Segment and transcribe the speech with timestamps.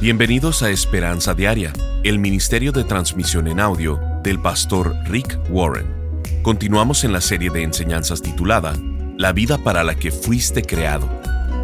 [0.00, 1.72] Bienvenidos a Esperanza Diaria,
[2.04, 5.88] el Ministerio de Transmisión en Audio del pastor Rick Warren.
[6.42, 8.74] Continuamos en la serie de enseñanzas titulada
[9.16, 11.10] La vida para la que fuiste creado.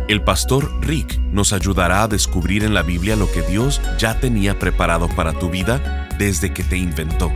[0.09, 4.59] El pastor Rick nos ayudará a descubrir en la Biblia lo que Dios ya tenía
[4.59, 7.33] preparado para tu vida desde que te inventó.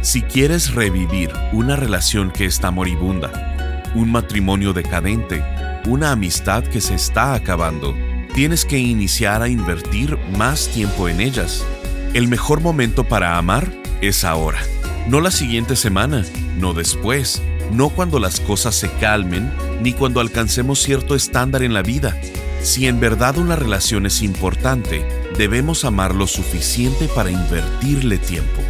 [0.00, 5.44] Si quieres revivir una relación que está moribunda, un matrimonio decadente,
[5.86, 7.94] una amistad que se está acabando,
[8.38, 11.66] tienes que iniciar a invertir más tiempo en ellas.
[12.14, 13.68] El mejor momento para amar
[14.00, 14.60] es ahora,
[15.08, 16.24] no la siguiente semana,
[16.56, 17.42] no después,
[17.72, 19.50] no cuando las cosas se calmen,
[19.82, 22.16] ni cuando alcancemos cierto estándar en la vida.
[22.62, 25.04] Si en verdad una relación es importante,
[25.36, 28.62] debemos amar lo suficiente para invertirle tiempo.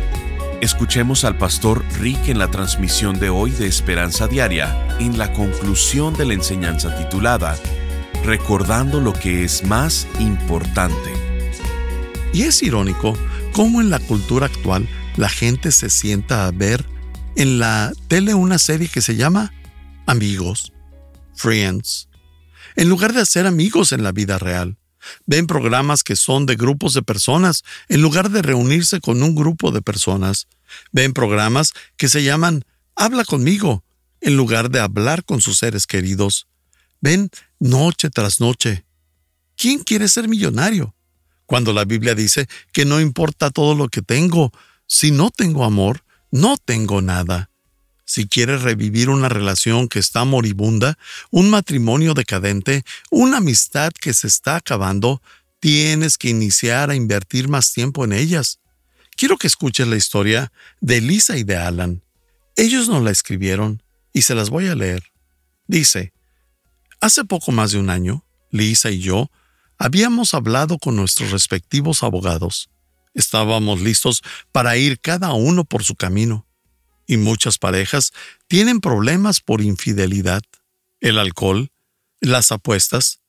[0.63, 6.15] Escuchemos al pastor Rick en la transmisión de hoy de Esperanza Diaria, en la conclusión
[6.15, 7.55] de la enseñanza titulada
[8.25, 11.13] recordando lo que es más importante.
[12.33, 13.17] Y es irónico
[13.53, 16.85] cómo en la cultura actual la gente se sienta a ver
[17.37, 19.53] en la tele una serie que se llama
[20.07, 20.73] Amigos,
[21.35, 22.09] Friends,
[22.77, 24.77] en lugar de hacer amigos en la vida real.
[25.27, 29.71] Ven programas que son de grupos de personas en lugar de reunirse con un grupo
[29.71, 30.49] de personas.
[30.93, 33.85] Ven programas que se llaman Habla conmigo
[34.21, 36.49] en lugar de hablar con sus seres queridos.
[37.01, 38.85] Ven noche tras noche.
[39.57, 40.95] ¿Quién quiere ser millonario?
[41.47, 44.53] Cuando la Biblia dice que no importa todo lo que tengo,
[44.87, 47.51] si no tengo amor, no tengo nada.
[48.05, 50.99] Si quieres revivir una relación que está moribunda,
[51.31, 55.21] un matrimonio decadente, una amistad que se está acabando,
[55.61, 58.61] tienes que iniciar a invertir más tiempo en ellas.
[59.17, 62.03] Quiero que escuches la historia de Lisa y de Alan.
[62.57, 65.03] Ellos no la escribieron y se las voy a leer.
[65.67, 66.13] Dice,
[67.01, 69.31] Hace poco más de un año, Lisa y yo
[69.79, 72.71] habíamos hablado con nuestros respectivos abogados.
[73.15, 76.47] Estábamos listos para ir cada uno por su camino.
[77.07, 78.13] Y muchas parejas
[78.49, 80.43] tienen problemas por infidelidad,
[81.01, 81.71] el alcohol,
[82.21, 83.21] las apuestas,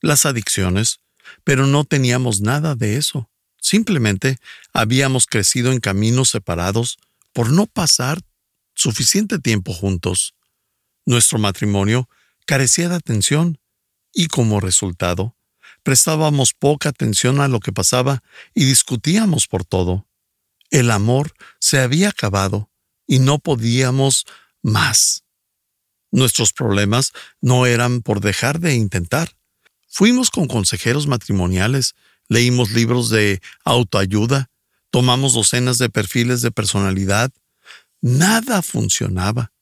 [0.00, 1.00] las adicciones,
[1.42, 3.30] pero no teníamos nada de eso.
[3.58, 4.38] Simplemente
[4.74, 6.98] habíamos crecido en caminos separados
[7.32, 8.20] por no pasar
[8.74, 10.34] suficiente tiempo juntos.
[11.06, 12.08] Nuestro matrimonio
[12.46, 13.58] carecía de atención
[14.12, 15.36] y como resultado,
[15.82, 18.22] prestábamos poca atención a lo que pasaba
[18.54, 20.06] y discutíamos por todo.
[20.70, 22.70] El amor se había acabado
[23.06, 24.24] y no podíamos
[24.62, 25.24] más.
[26.10, 29.36] Nuestros problemas no eran por dejar de intentar.
[29.88, 31.94] Fuimos con consejeros matrimoniales,
[32.28, 34.50] leímos libros de autoayuda,
[34.90, 37.30] tomamos docenas de perfiles de personalidad.
[38.00, 39.52] Nada funcionaba.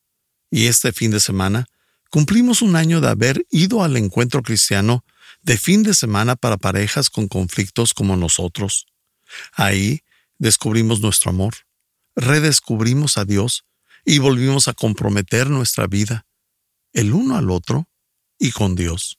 [0.50, 1.66] Y este fin de semana
[2.12, 5.02] Cumplimos un año de haber ido al encuentro cristiano
[5.40, 8.86] de fin de semana para parejas con conflictos como nosotros.
[9.54, 10.02] Ahí
[10.36, 11.54] descubrimos nuestro amor,
[12.14, 13.64] redescubrimos a Dios
[14.04, 16.26] y volvimos a comprometer nuestra vida,
[16.92, 17.88] el uno al otro
[18.38, 19.18] y con Dios.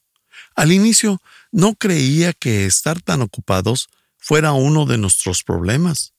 [0.56, 1.20] Al inicio
[1.52, 3.90] no creía que estar tan ocupados
[4.20, 6.14] fuera uno de nuestros problemas.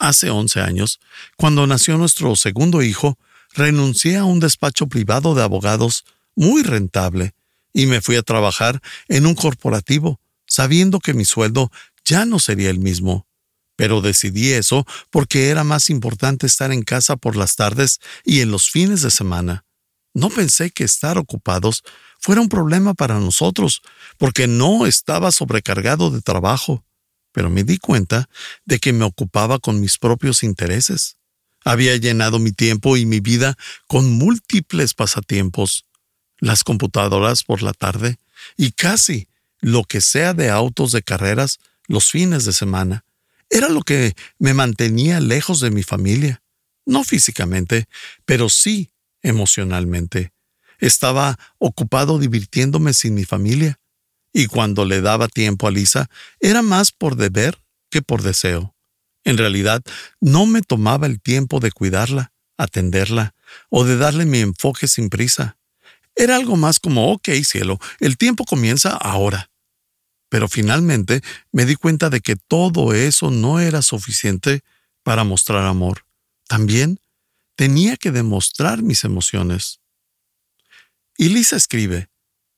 [0.00, 0.98] Hace 11 años,
[1.36, 3.16] cuando nació nuestro segundo hijo,
[3.58, 6.04] renuncié a un despacho privado de abogados
[6.34, 7.34] muy rentable
[7.74, 11.70] y me fui a trabajar en un corporativo, sabiendo que mi sueldo
[12.04, 13.26] ya no sería el mismo.
[13.76, 18.50] Pero decidí eso porque era más importante estar en casa por las tardes y en
[18.50, 19.64] los fines de semana.
[20.14, 21.84] No pensé que estar ocupados
[22.18, 23.82] fuera un problema para nosotros,
[24.16, 26.84] porque no estaba sobrecargado de trabajo,
[27.32, 28.28] pero me di cuenta
[28.64, 31.17] de que me ocupaba con mis propios intereses.
[31.64, 35.86] Había llenado mi tiempo y mi vida con múltiples pasatiempos,
[36.38, 38.18] las computadoras por la tarde
[38.56, 39.28] y casi
[39.60, 43.04] lo que sea de autos de carreras los fines de semana.
[43.50, 46.42] Era lo que me mantenía lejos de mi familia,
[46.84, 47.88] no físicamente,
[48.24, 48.90] pero sí
[49.22, 50.32] emocionalmente.
[50.78, 53.80] Estaba ocupado divirtiéndome sin mi familia,
[54.32, 56.08] y cuando le daba tiempo a Lisa
[56.40, 57.58] era más por deber
[57.90, 58.74] que por deseo.
[59.28, 59.82] En realidad,
[60.22, 63.34] no me tomaba el tiempo de cuidarla, atenderla
[63.68, 65.58] o de darle mi enfoque sin prisa.
[66.16, 69.50] Era algo más como, ok, cielo, el tiempo comienza ahora.
[70.30, 71.20] Pero finalmente
[71.52, 74.62] me di cuenta de que todo eso no era suficiente
[75.02, 76.06] para mostrar amor.
[76.46, 76.98] También
[77.54, 79.78] tenía que demostrar mis emociones.
[81.18, 82.08] Y Lisa escribe,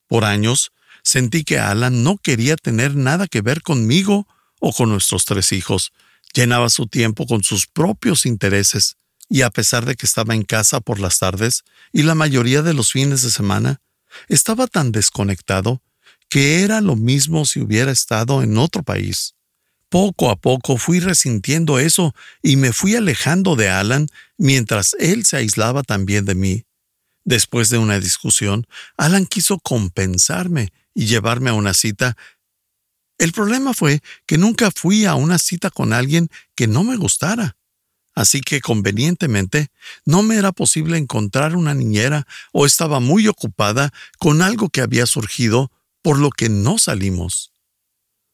[0.06, 0.70] por años
[1.02, 4.28] sentí que Alan no quería tener nada que ver conmigo
[4.60, 5.92] o con nuestros tres hijos,
[6.34, 8.96] Llenaba su tiempo con sus propios intereses,
[9.28, 11.62] y a pesar de que estaba en casa por las tardes
[11.92, 13.80] y la mayoría de los fines de semana,
[14.28, 15.82] estaba tan desconectado
[16.28, 19.34] que era lo mismo si hubiera estado en otro país.
[19.88, 24.06] Poco a poco fui resintiendo eso y me fui alejando de Alan
[24.38, 26.64] mientras él se aislaba también de mí.
[27.24, 32.16] Después de una discusión, Alan quiso compensarme y llevarme a una cita.
[33.20, 37.58] El problema fue que nunca fui a una cita con alguien que no me gustara.
[38.14, 39.68] Así que convenientemente
[40.06, 45.04] no me era posible encontrar una niñera o estaba muy ocupada con algo que había
[45.04, 45.70] surgido
[46.00, 47.52] por lo que no salimos.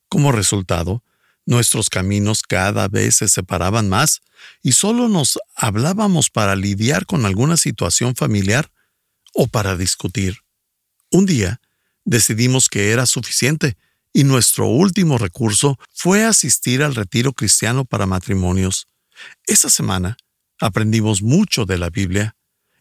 [0.09, 1.03] Como resultado,
[1.47, 4.21] nuestros caminos cada vez se separaban más
[4.63, 8.71] y solo nos hablábamos para lidiar con alguna situación familiar
[9.35, 10.39] o para discutir.
[11.11, 11.61] Un día,
[12.05, 13.77] decidimos que era suficiente
[14.17, 18.89] y nuestro último recurso fue asistir al retiro cristiano para matrimonios.
[19.47, 20.17] Esa semana
[20.59, 22.35] aprendimos mucho de la Biblia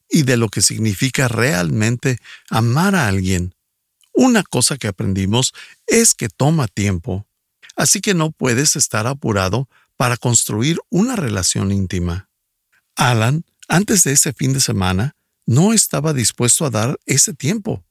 [0.09, 3.53] y de lo que significa realmente amar a alguien.
[4.13, 5.51] Una cosa que aprendimos
[5.87, 7.27] es que toma tiempo,
[7.75, 9.67] así que no puedes estar apurado
[9.97, 12.29] para construir una relación íntima.
[12.95, 17.84] Alan, antes de ese fin de semana, no estaba dispuesto a dar ese tiempo.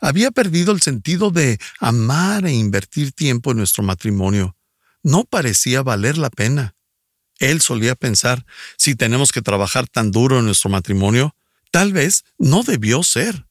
[0.00, 4.56] Había perdido el sentido de amar e invertir tiempo en nuestro matrimonio.
[5.02, 6.74] No parecía valer la pena.
[7.38, 8.46] Él solía pensar,
[8.76, 11.34] si tenemos que trabajar tan duro en nuestro matrimonio,
[11.70, 13.46] tal vez no debió ser.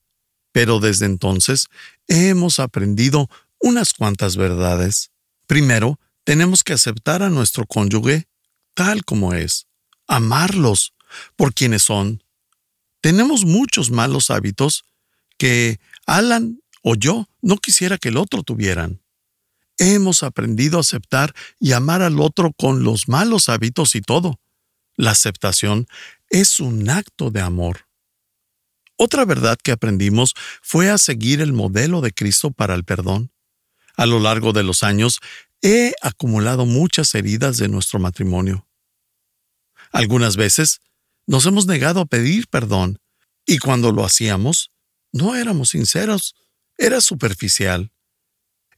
[0.51, 1.67] Pero desde entonces
[2.07, 3.29] hemos aprendido
[3.59, 5.11] unas cuantas verdades.
[5.47, 8.27] Primero, tenemos que aceptar a nuestro cónyuge
[8.73, 9.67] tal como es,
[10.07, 10.93] amarlos
[11.35, 12.23] por quienes son,
[13.01, 14.85] tenemos muchos malos hábitos
[15.37, 15.79] que
[16.11, 19.01] Alan o yo no quisiera que el otro tuvieran.
[19.77, 24.41] Hemos aprendido a aceptar y amar al otro con los malos hábitos y todo.
[24.97, 25.87] La aceptación
[26.29, 27.87] es un acto de amor.
[28.97, 33.31] Otra verdad que aprendimos fue a seguir el modelo de Cristo para el perdón.
[33.95, 35.19] A lo largo de los años
[35.61, 38.67] he acumulado muchas heridas de nuestro matrimonio.
[39.93, 40.81] Algunas veces
[41.25, 42.99] nos hemos negado a pedir perdón,
[43.45, 44.71] y cuando lo hacíamos,
[45.11, 46.35] no éramos sinceros,
[46.77, 47.91] era superficial.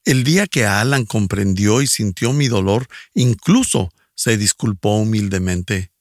[0.05, 5.91] El día que Alan comprendió y sintió mi dolor, incluso se disculpó humildemente.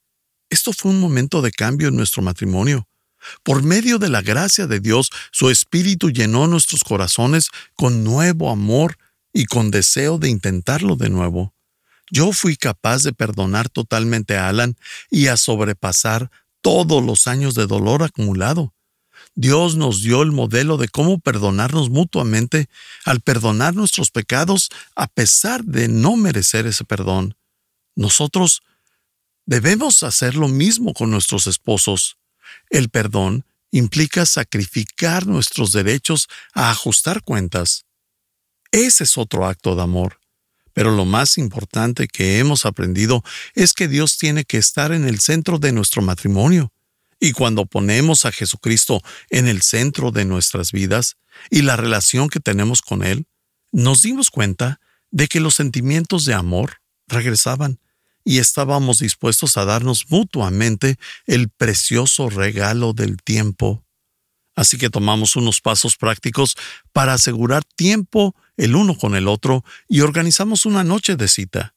[0.51, 2.89] Esto fue un momento de cambio en nuestro matrimonio.
[3.45, 8.99] Por medio de la gracia de Dios, su Espíritu llenó nuestros corazones con nuevo amor
[9.33, 11.55] y con deseo de intentarlo de nuevo.
[12.11, 14.77] Yo fui capaz de perdonar totalmente a Alan
[15.11, 16.31] y a sobrepasar
[16.61, 18.75] todos los años de dolor acumulado.
[19.35, 22.69] Dios nos dio el modelo de cómo perdonarnos mutuamente
[23.05, 27.37] al perdonar nuestros pecados a pesar de no merecer ese perdón.
[27.97, 28.63] Nosotros
[29.47, 32.19] debemos hacer lo mismo con nuestros esposos.
[32.69, 37.87] El perdón implica sacrificar nuestros derechos a ajustar cuentas.
[38.71, 40.19] Ese es otro acto de amor.
[40.75, 43.23] Pero lo más importante que hemos aprendido
[43.55, 46.73] es que Dios tiene que estar en el centro de nuestro matrimonio.
[47.25, 51.19] Y cuando ponemos a Jesucristo en el centro de nuestras vidas
[51.51, 53.29] y la relación que tenemos con Él,
[53.71, 54.81] nos dimos cuenta
[55.13, 57.79] de que los sentimientos de amor regresaban
[58.25, 60.97] y estábamos dispuestos a darnos mutuamente
[61.27, 63.85] el precioso regalo del tiempo.
[64.57, 66.57] Así que tomamos unos pasos prácticos
[66.93, 71.77] para asegurar tiempo el uno con el otro y organizamos una noche de cita.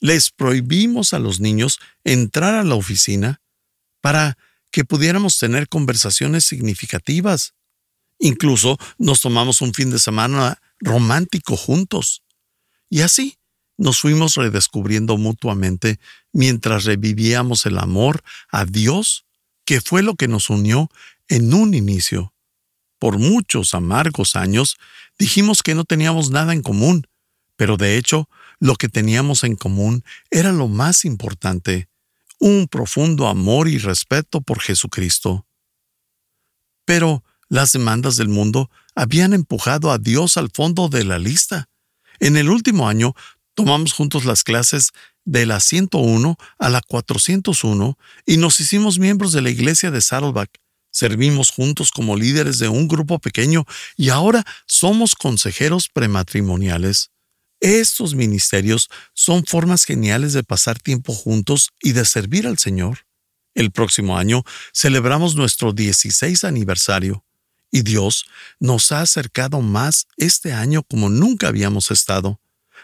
[0.00, 3.42] Les prohibimos a los niños entrar a la oficina
[4.00, 4.38] para
[4.76, 7.54] que pudiéramos tener conversaciones significativas.
[8.18, 12.22] Incluso nos tomamos un fin de semana romántico juntos.
[12.90, 13.38] Y así
[13.78, 15.98] nos fuimos redescubriendo mutuamente
[16.30, 19.24] mientras revivíamos el amor a Dios,
[19.64, 20.90] que fue lo que nos unió
[21.28, 22.34] en un inicio.
[22.98, 24.76] Por muchos amargos años
[25.18, 27.06] dijimos que no teníamos nada en común,
[27.56, 28.28] pero de hecho
[28.60, 31.88] lo que teníamos en común era lo más importante,
[32.38, 35.46] un profundo amor y respeto por Jesucristo.
[36.84, 41.68] Pero las demandas del mundo habían empujado a Dios al fondo de la lista.
[42.18, 43.14] En el último año
[43.54, 44.92] tomamos juntos las clases
[45.24, 50.60] de la 101 a la 401 y nos hicimos miembros de la iglesia de Saddleback.
[50.90, 53.66] Servimos juntos como líderes de un grupo pequeño
[53.96, 57.10] y ahora somos consejeros prematrimoniales.
[57.60, 63.06] Estos ministerios son formas geniales de pasar tiempo juntos y de servir al Señor.
[63.54, 64.44] El próximo año
[64.74, 67.24] celebramos nuestro 16 aniversario
[67.70, 68.26] y Dios
[68.60, 72.40] nos ha acercado más este año como nunca habíamos estado.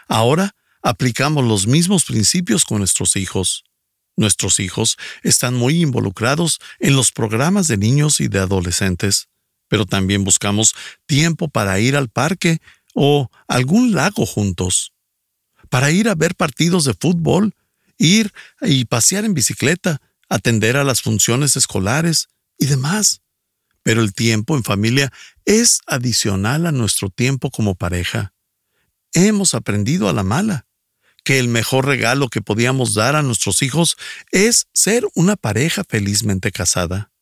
[0.07, 3.63] Ahora aplicamos los mismos principios con nuestros hijos.
[4.15, 9.29] Nuestros hijos están muy involucrados en los programas de niños y de adolescentes,
[9.67, 10.75] pero también buscamos
[11.05, 12.59] tiempo para ir al parque
[12.93, 14.93] o algún lago juntos.
[15.69, 17.55] para ir a ver partidos de fútbol,
[17.97, 18.31] ir
[18.61, 22.27] y pasear en bicicleta, atender a las funciones escolares
[22.59, 23.21] y demás.
[23.81, 25.11] Pero el tiempo en familia
[25.45, 28.33] es adicional a nuestro tiempo como pareja.
[29.13, 30.67] Hemos aprendido a la mala
[31.23, 33.97] que el mejor regalo que podíamos dar a nuestros hijos
[34.31, 37.12] es ser una pareja felizmente casada.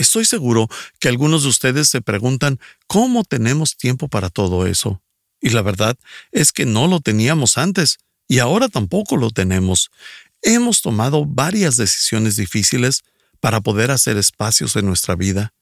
[0.00, 0.66] Estoy seguro
[0.98, 5.02] que algunos de ustedes se preguntan cómo tenemos tiempo para todo eso.
[5.42, 5.94] Y la verdad
[6.32, 9.90] es que no lo teníamos antes y ahora tampoco lo tenemos.
[10.40, 13.02] Hemos tomado varias decisiones difíciles
[13.40, 15.52] para poder hacer espacios en nuestra vida.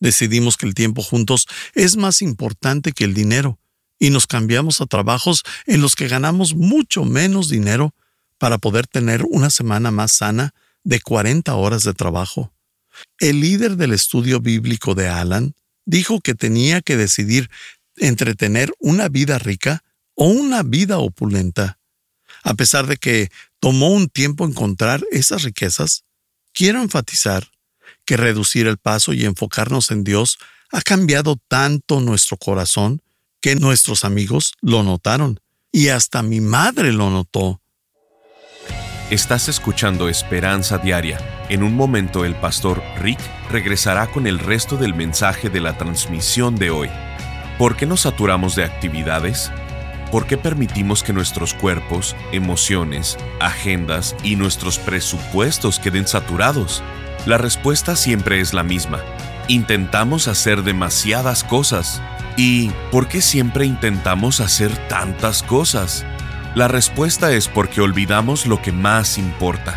[0.00, 3.58] Decidimos que el tiempo juntos es más importante que el dinero
[3.98, 7.94] y nos cambiamos a trabajos en los que ganamos mucho menos dinero
[8.38, 12.53] para poder tener una semana más sana de 40 horas de trabajo.
[13.18, 17.50] El líder del estudio bíblico de Alan dijo que tenía que decidir
[17.96, 19.84] entre tener una vida rica
[20.14, 21.78] o una vida opulenta.
[22.42, 26.04] A pesar de que tomó un tiempo encontrar esas riquezas,
[26.52, 27.50] quiero enfatizar
[28.04, 30.38] que reducir el paso y enfocarnos en Dios
[30.70, 33.02] ha cambiado tanto nuestro corazón
[33.40, 37.60] que nuestros amigos lo notaron y hasta mi madre lo notó.
[39.10, 41.18] Estás escuchando Esperanza Diaria.
[41.50, 43.20] En un momento el pastor Rick
[43.50, 46.88] regresará con el resto del mensaje de la transmisión de hoy.
[47.58, 49.52] ¿Por qué nos saturamos de actividades?
[50.10, 56.82] ¿Por qué permitimos que nuestros cuerpos, emociones, agendas y nuestros presupuestos queden saturados?
[57.26, 59.00] La respuesta siempre es la misma.
[59.48, 62.00] Intentamos hacer demasiadas cosas.
[62.38, 66.06] ¿Y por qué siempre intentamos hacer tantas cosas?
[66.54, 69.76] La respuesta es porque olvidamos lo que más importa.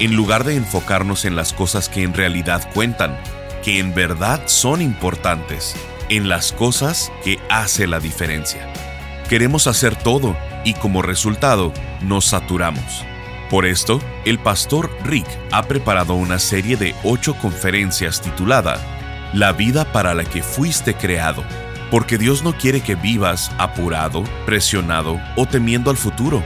[0.00, 3.16] En lugar de enfocarnos en las cosas que en realidad cuentan,
[3.62, 5.76] que en verdad son importantes,
[6.08, 8.72] en las cosas que hace la diferencia.
[9.28, 13.04] Queremos hacer todo y como resultado nos saturamos.
[13.48, 18.80] Por esto, el pastor Rick ha preparado una serie de ocho conferencias titulada
[19.32, 21.44] La vida para la que fuiste creado
[21.90, 26.44] porque Dios no quiere que vivas apurado, presionado o temiendo al futuro.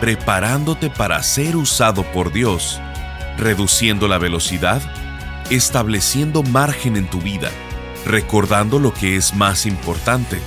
[0.00, 2.80] preparándote para ser usado por Dios,
[3.36, 4.80] reduciendo la velocidad,
[5.50, 7.50] estableciendo margen en tu vida,
[8.06, 10.38] recordando lo que es más importante,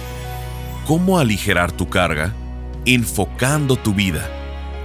[0.88, 2.34] cómo aligerar tu carga,
[2.86, 4.28] enfocando tu vida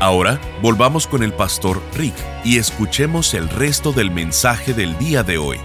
[0.00, 5.38] Ahora volvamos con el pastor Rick y escuchemos el resto del mensaje del día de
[5.38, 5.60] hoy.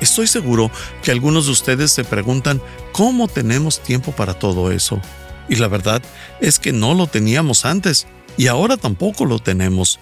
[0.00, 0.70] Estoy seguro
[1.02, 2.62] que algunos de ustedes se preguntan
[2.92, 5.00] cómo tenemos tiempo para todo eso.
[5.48, 6.02] Y la verdad
[6.40, 9.98] es que no lo teníamos antes y ahora tampoco lo tenemos.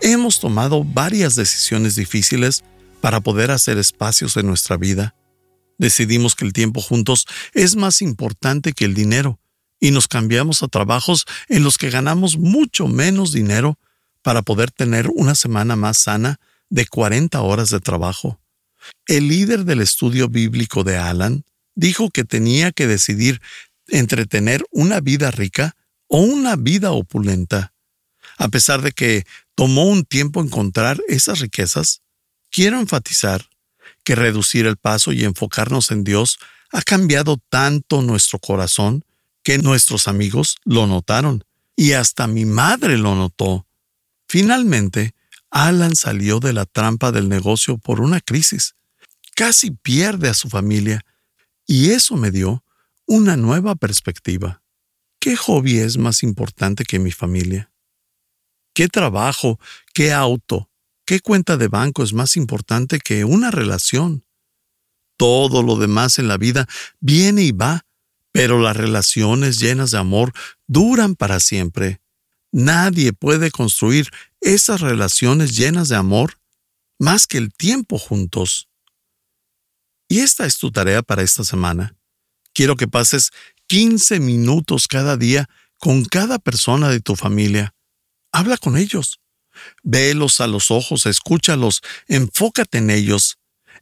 [0.00, 2.64] Hemos tomado varias decisiones difíciles
[3.00, 5.14] para poder hacer espacios en nuestra vida.
[5.78, 9.38] Decidimos que el tiempo juntos es más importante que el dinero
[9.78, 13.78] y nos cambiamos a trabajos en los que ganamos mucho menos dinero
[14.22, 18.40] para poder tener una semana más sana de 40 horas de trabajo.
[19.06, 23.40] El líder del estudio bíblico de Alan dijo que tenía que decidir
[23.88, 25.76] entre tener una vida rica
[26.08, 27.72] o una vida opulenta.
[28.38, 29.24] A pesar de que
[29.54, 32.02] tomó un tiempo encontrar esas riquezas,
[32.50, 33.48] quiero enfatizar
[34.04, 36.38] que reducir el paso y enfocarnos en Dios
[36.70, 39.04] ha cambiado tanto nuestro corazón
[39.42, 41.44] que nuestros amigos lo notaron
[41.76, 43.66] y hasta mi madre lo notó.
[44.28, 45.14] Finalmente,
[45.50, 48.76] Alan salió de la trampa del negocio por una crisis
[49.36, 51.04] casi pierde a su familia
[51.66, 52.64] y eso me dio
[53.06, 54.62] una nueva perspectiva.
[55.20, 57.70] ¿Qué hobby es más importante que mi familia?
[58.74, 59.60] ¿Qué trabajo,
[59.94, 60.70] qué auto,
[61.04, 64.24] qué cuenta de banco es más importante que una relación?
[65.18, 66.66] Todo lo demás en la vida
[66.98, 67.84] viene y va,
[68.32, 70.34] Pero las relaciones llenas de amor
[70.66, 72.02] duran para siempre.
[72.52, 74.08] Nadie puede construir
[74.40, 76.38] esas relaciones llenas de amor
[76.98, 78.68] más que el tiempo juntos.
[80.08, 81.96] Y esta es tu tarea para esta semana.
[82.52, 83.32] Quiero que pases
[83.66, 85.48] 15 minutos cada día
[85.78, 87.74] con cada persona de tu familia.
[88.32, 89.20] Habla con ellos.
[89.82, 93.38] Vélos a los ojos, escúchalos, enfócate en ellos,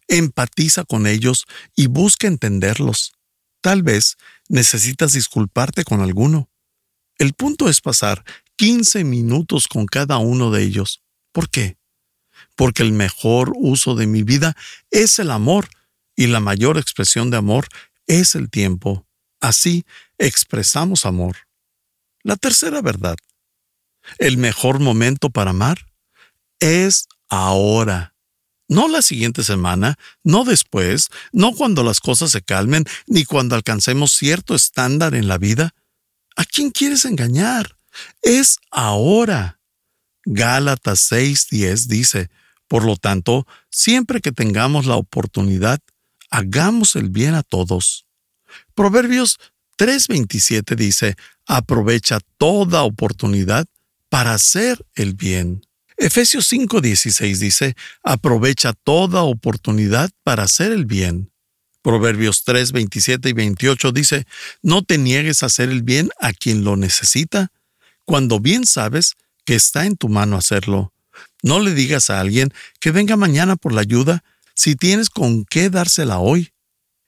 [0.09, 3.12] empatiza con ellos y busca entenderlos.
[3.61, 4.16] Tal vez
[4.49, 6.49] necesitas disculparte con alguno.
[7.18, 8.25] El punto es pasar
[8.56, 11.02] 15 minutos con cada uno de ellos.
[11.32, 11.76] ¿Por qué?
[12.56, 14.56] Porque el mejor uso de mi vida
[14.90, 15.68] es el amor
[16.16, 17.66] y la mayor expresión de amor
[18.06, 19.06] es el tiempo.
[19.40, 19.84] Así
[20.18, 21.37] expresamos amor.
[22.23, 23.16] La tercera verdad.
[24.18, 25.87] El mejor momento para amar
[26.61, 28.14] es ahora.
[28.68, 34.12] No la siguiente semana, no después, no cuando las cosas se calmen, ni cuando alcancemos
[34.12, 35.75] cierto estándar en la vida.
[36.37, 37.74] ¿A quién quieres engañar?
[38.22, 39.60] Es ahora.
[40.24, 42.30] Gálatas 6:10 dice,
[42.68, 45.80] por lo tanto, siempre que tengamos la oportunidad,
[46.30, 48.06] hagamos el bien a todos.
[48.74, 49.38] Proverbios
[49.76, 53.66] 3:27 dice, aprovecha toda oportunidad
[54.08, 55.66] para hacer el bien.
[55.96, 61.30] Efesios 5:16 dice, aprovecha toda oportunidad para hacer el bien.
[61.82, 64.26] Proverbios 3, 27 y 28 dice,
[64.62, 67.52] no te niegues a hacer el bien a quien lo necesita,
[68.04, 70.92] cuando bien sabes que está en tu mano hacerlo.
[71.42, 75.70] No le digas a alguien que venga mañana por la ayuda si tienes con qué
[75.70, 76.52] dársela hoy.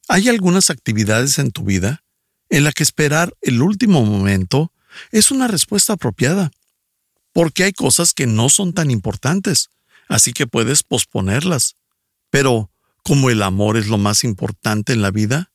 [0.08, 2.02] Hay algunas actividades en tu vida
[2.48, 4.72] en la que esperar el último momento
[5.10, 6.50] es una respuesta apropiada
[7.36, 9.68] porque hay cosas que no son tan importantes,
[10.08, 11.74] así que puedes posponerlas.
[12.30, 12.70] Pero,
[13.02, 15.52] como el amor es lo más importante en la vida,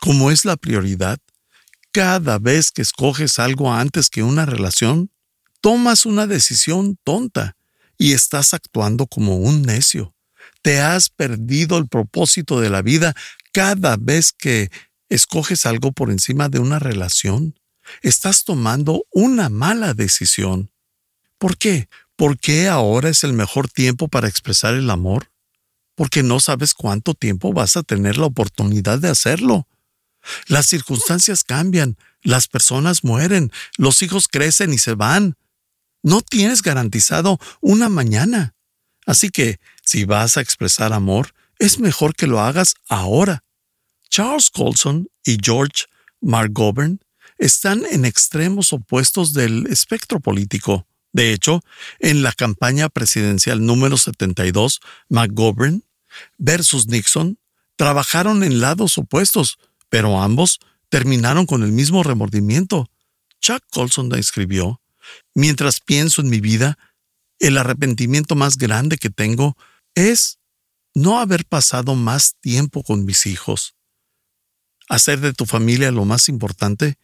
[0.00, 1.18] como es la prioridad,
[1.94, 5.12] cada vez que escoges algo antes que una relación,
[5.60, 7.56] tomas una decisión tonta
[7.96, 10.12] y estás actuando como un necio.
[10.60, 13.14] Te has perdido el propósito de la vida
[13.52, 14.72] cada vez que
[15.08, 17.56] escoges algo por encima de una relación.
[18.02, 20.72] Estás tomando una mala decisión.
[21.38, 21.88] ¿Por qué?
[22.16, 25.30] ¿Por qué ahora es el mejor tiempo para expresar el amor?
[25.94, 29.68] Porque no sabes cuánto tiempo vas a tener la oportunidad de hacerlo.
[30.46, 35.36] Las circunstancias cambian, las personas mueren, los hijos crecen y se van.
[36.02, 38.54] No tienes garantizado una mañana.
[39.06, 43.44] Así que, si vas a expresar amor, es mejor que lo hagas ahora.
[44.08, 45.84] Charles Colson y George
[46.20, 47.00] McGovern
[47.38, 50.86] están en extremos opuestos del espectro político.
[51.12, 51.62] De hecho,
[52.00, 55.84] en la campaña presidencial número 72, McGovern
[56.38, 57.38] versus Nixon
[57.76, 62.88] trabajaron en lados opuestos, pero ambos terminaron con el mismo remordimiento.
[63.40, 64.80] Chuck Colson escribió,
[65.34, 66.78] Mientras pienso en mi vida,
[67.38, 69.56] el arrepentimiento más grande que tengo
[69.94, 70.38] es
[70.94, 73.74] no haber pasado más tiempo con mis hijos.
[74.88, 76.96] Hacer de tu familia lo más importante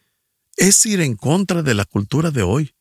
[0.56, 2.74] es ir en contra de la cultura de hoy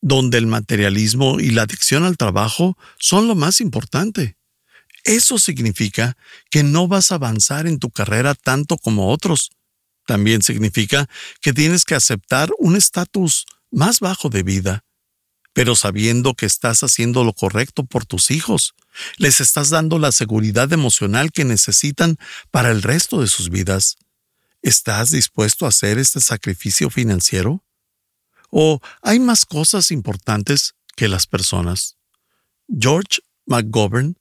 [0.00, 4.36] donde el materialismo y la adicción al trabajo son lo más importante.
[5.06, 6.16] Eso significa
[6.50, 9.52] que no vas a avanzar en tu carrera tanto como otros.
[10.04, 11.08] También significa
[11.40, 14.84] que tienes que aceptar un estatus más bajo de vida,
[15.52, 18.74] pero sabiendo que estás haciendo lo correcto por tus hijos,
[19.16, 22.16] les estás dando la seguridad emocional que necesitan
[22.50, 23.98] para el resto de sus vidas.
[24.60, 27.64] ¿Estás dispuesto a hacer este sacrificio financiero?
[28.50, 31.96] ¿O hay más cosas importantes que las personas?
[32.68, 34.16] George McGovern,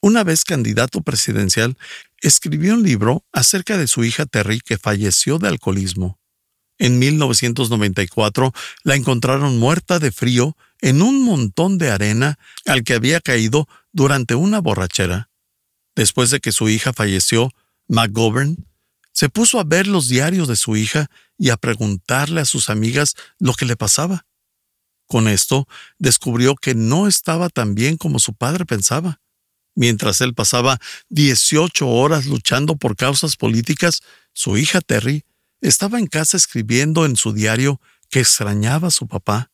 [0.00, 1.76] una vez candidato presidencial,
[2.20, 6.18] escribió un libro acerca de su hija Terry que falleció de alcoholismo.
[6.78, 8.52] En 1994
[8.84, 14.34] la encontraron muerta de frío en un montón de arena al que había caído durante
[14.34, 15.28] una borrachera.
[15.94, 17.50] Después de que su hija falleció,
[17.88, 18.66] McGovern
[19.12, 23.16] se puso a ver los diarios de su hija y a preguntarle a sus amigas
[23.38, 24.24] lo que le pasaba.
[25.06, 25.66] Con esto,
[25.98, 29.20] descubrió que no estaba tan bien como su padre pensaba.
[29.80, 34.02] Mientras él pasaba 18 horas luchando por causas políticas,
[34.34, 35.24] su hija Terry
[35.62, 39.50] estaba en casa escribiendo en su diario que extrañaba a su papá,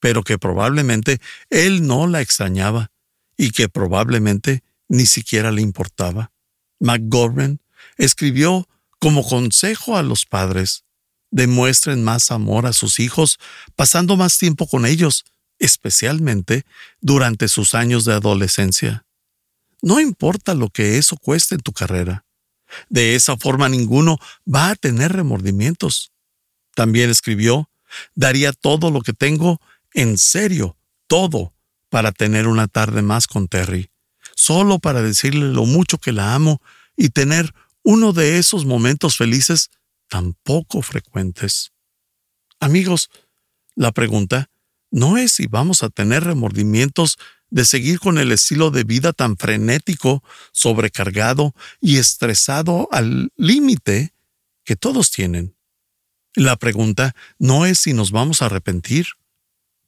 [0.00, 2.90] pero que probablemente él no la extrañaba
[3.38, 6.30] y que probablemente ni siquiera le importaba.
[6.78, 7.62] McGovern
[7.96, 10.84] escribió como consejo a los padres,
[11.30, 13.38] demuestren más amor a sus hijos
[13.76, 15.24] pasando más tiempo con ellos,
[15.58, 16.66] especialmente
[17.00, 19.06] durante sus años de adolescencia.
[19.82, 22.24] No importa lo que eso cueste en tu carrera.
[22.88, 26.12] De esa forma ninguno va a tener remordimientos.
[26.74, 27.70] También escribió,
[28.14, 29.60] daría todo lo que tengo,
[29.94, 31.54] en serio, todo,
[31.88, 33.90] para tener una tarde más con Terry,
[34.36, 36.60] solo para decirle lo mucho que la amo
[36.96, 39.70] y tener uno de esos momentos felices
[40.08, 41.72] tan poco frecuentes.
[42.60, 43.10] Amigos,
[43.74, 44.50] la pregunta
[44.90, 47.18] no es si vamos a tener remordimientos
[47.50, 54.14] de seguir con el estilo de vida tan frenético, sobrecargado y estresado al límite
[54.64, 55.56] que todos tienen.
[56.34, 59.06] La pregunta no es si nos vamos a arrepentir.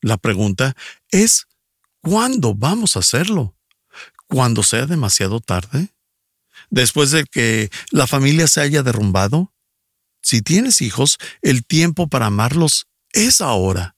[0.01, 0.75] La pregunta
[1.11, 1.47] es
[2.01, 3.57] ¿cuándo vamos a hacerlo?
[4.27, 5.89] ¿Cuándo sea demasiado tarde?
[6.71, 9.53] ¿Después de que la familia se haya derrumbado?
[10.23, 13.97] Si tienes hijos, el tiempo para amarlos es ahora.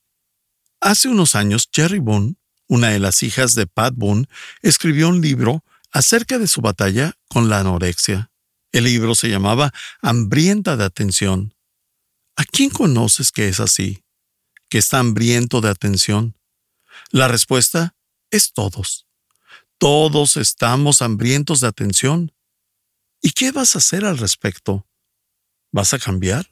[0.81, 2.37] Hace unos años, Cherry Boone
[2.72, 4.26] una de las hijas de Pat Boone,
[4.62, 8.30] escribió un libro acerca de su batalla con la anorexia.
[8.72, 11.54] El libro se llamaba Hambrienta de atención.
[12.35, 14.02] ¿A quién conoces que es así?
[14.70, 16.35] ¿Que está hambriento de atención?
[17.11, 17.94] La respuesta
[18.30, 19.06] es todos.
[19.76, 22.32] Todos estamos hambrientos de atención.
[23.20, 24.88] ¿Y qué vas a hacer al respecto?
[25.72, 26.50] ¿Vas a cambiar?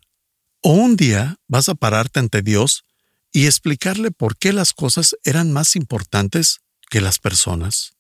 [0.61, 2.85] ¿O un día vas a pararte ante Dios
[3.33, 7.93] y explicarle por qué las cosas eran más importantes que las personas.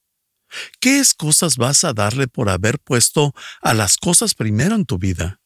[0.80, 5.40] ¿Qué excusas vas a darle por haber puesto a las cosas primero en tu vida?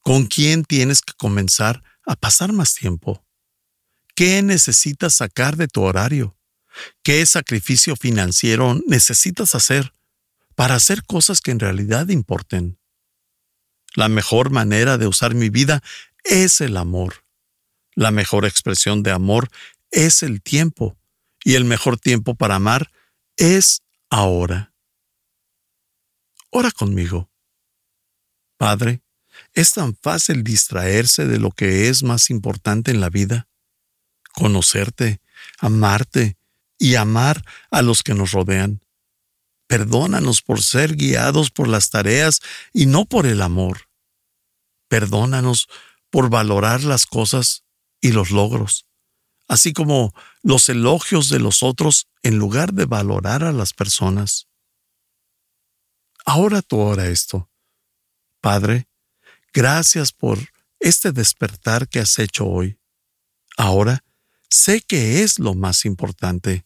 [0.00, 3.24] ¿Con quién tienes que comenzar a pasar más tiempo?
[4.14, 6.36] ¿Qué necesitas sacar de tu horario?
[7.02, 9.94] ¿Qué sacrificio financiero necesitas hacer
[10.54, 12.78] para hacer cosas que en realidad importen?
[13.94, 15.82] La mejor manera de usar mi vida
[16.24, 17.24] es el amor.
[18.00, 19.50] La mejor expresión de amor
[19.90, 20.96] es el tiempo,
[21.44, 22.90] y el mejor tiempo para amar
[23.36, 24.72] es ahora.
[26.48, 27.30] Ora conmigo.
[28.56, 29.02] Padre,
[29.52, 33.48] es tan fácil distraerse de lo que es más importante en la vida.
[34.32, 35.20] Conocerte,
[35.58, 36.38] amarte
[36.78, 38.82] y amar a los que nos rodean.
[39.66, 42.40] Perdónanos por ser guiados por las tareas
[42.72, 43.90] y no por el amor.
[44.88, 45.68] Perdónanos
[46.08, 47.62] por valorar las cosas
[48.00, 48.86] y los logros,
[49.48, 54.48] así como los elogios de los otros en lugar de valorar a las personas.
[56.24, 57.50] Ahora tú ora esto.
[58.40, 58.88] Padre,
[59.52, 60.38] gracias por
[60.78, 62.78] este despertar que has hecho hoy.
[63.56, 64.04] Ahora
[64.48, 66.64] sé que es lo más importante.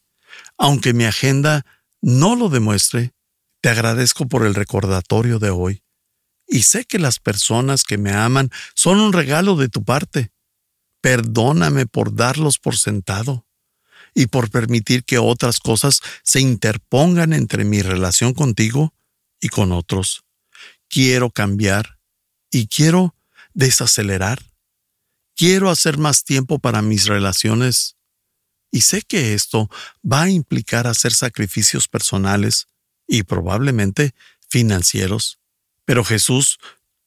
[0.57, 1.65] Aunque mi agenda
[2.01, 3.15] no lo demuestre,
[3.61, 5.83] te agradezco por el recordatorio de hoy.
[6.47, 10.34] Y sé que las personas que me aman son un regalo de tu parte.
[11.05, 13.47] Perdóname por darlos por sentado
[14.15, 18.95] y por permitir que otras cosas se interpongan entre mi relación contigo
[19.39, 20.25] y con otros.
[20.89, 21.99] Quiero cambiar
[22.51, 23.15] y quiero
[23.53, 24.41] desacelerar.
[25.37, 27.97] Quiero hacer más tiempo para mis relaciones.
[28.71, 29.69] Y sé que esto
[30.11, 32.67] va a implicar hacer sacrificios personales
[33.07, 34.15] y probablemente
[34.49, 35.39] financieros.
[35.85, 36.59] Pero Jesús,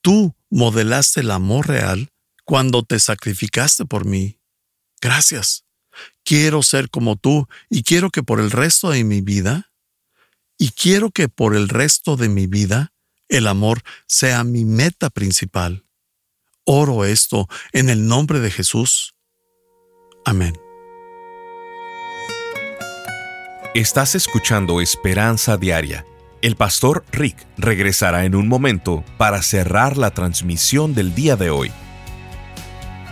[0.02, 2.12] tú modelaste el amor real
[2.48, 4.40] cuando te sacrificaste por mí.
[5.02, 5.66] Gracias.
[6.24, 9.74] Quiero ser como tú y quiero que por el resto de mi vida,
[10.58, 12.94] y quiero que por el resto de mi vida,
[13.28, 15.86] el amor sea mi meta principal.
[16.64, 19.14] Oro esto en el nombre de Jesús.
[20.26, 20.58] Amén.
[23.76, 26.06] Estás escuchando Esperanza Diaria.
[26.42, 31.72] El pastor Rick regresará en un momento para cerrar la transmisión del día de hoy.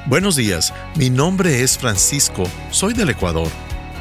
[0.07, 3.47] Buenos días, mi nombre es Francisco, soy del Ecuador.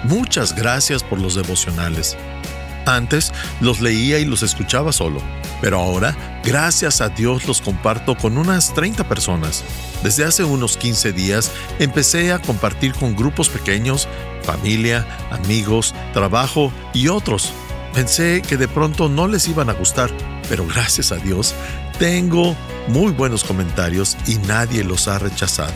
[0.03, 2.19] Muchas gracias por los devocionales.
[2.85, 5.23] Antes los leía y los escuchaba solo,
[5.63, 6.15] pero ahora,
[6.45, 9.65] gracias a Dios, los comparto con unas 30 personas.
[10.03, 14.07] Desde hace unos 15 días empecé a compartir con grupos pequeños,
[14.43, 17.51] familia, amigos, trabajo y otros.
[17.95, 20.11] Pensé que de pronto no les iban a gustar,
[20.51, 21.55] pero gracias a Dios
[21.99, 22.55] tengo
[22.89, 25.75] muy buenos comentarios y nadie los ha rechazado.